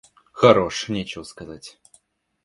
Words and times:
Хорош, 0.31 0.89
нечего 0.89 1.21
сказать! 1.23 1.77